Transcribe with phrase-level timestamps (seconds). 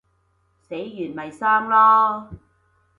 [0.67, 2.29] 死完咪生囉